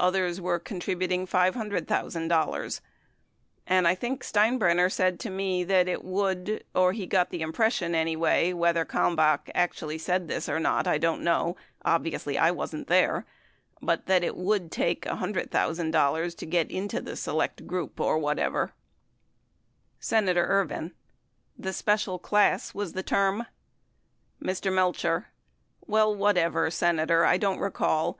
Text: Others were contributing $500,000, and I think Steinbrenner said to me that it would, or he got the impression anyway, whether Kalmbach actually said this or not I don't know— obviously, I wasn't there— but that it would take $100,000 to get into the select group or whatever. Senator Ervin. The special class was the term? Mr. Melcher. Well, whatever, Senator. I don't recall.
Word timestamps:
Others 0.00 0.40
were 0.40 0.58
contributing 0.58 1.24
$500,000, 1.24 2.80
and 3.68 3.86
I 3.86 3.94
think 3.94 4.24
Steinbrenner 4.24 4.90
said 4.90 5.20
to 5.20 5.30
me 5.30 5.62
that 5.62 5.86
it 5.86 6.02
would, 6.04 6.64
or 6.74 6.92
he 6.92 7.06
got 7.06 7.30
the 7.30 7.42
impression 7.42 7.94
anyway, 7.94 8.52
whether 8.52 8.84
Kalmbach 8.84 9.48
actually 9.54 9.96
said 9.96 10.26
this 10.26 10.48
or 10.48 10.58
not 10.58 10.88
I 10.88 10.98
don't 10.98 11.22
know— 11.22 11.56
obviously, 11.84 12.36
I 12.36 12.50
wasn't 12.50 12.88
there— 12.88 13.24
but 13.80 14.06
that 14.06 14.24
it 14.24 14.36
would 14.36 14.72
take 14.72 15.04
$100,000 15.04 16.36
to 16.36 16.44
get 16.46 16.70
into 16.72 17.00
the 17.00 17.14
select 17.14 17.64
group 17.68 18.00
or 18.00 18.18
whatever. 18.18 18.72
Senator 20.00 20.44
Ervin. 20.44 20.90
The 21.56 21.72
special 21.72 22.18
class 22.18 22.74
was 22.74 22.94
the 22.94 23.04
term? 23.04 23.46
Mr. 24.42 24.72
Melcher. 24.74 25.28
Well, 25.86 26.12
whatever, 26.12 26.68
Senator. 26.68 27.24
I 27.24 27.36
don't 27.38 27.60
recall. 27.60 28.16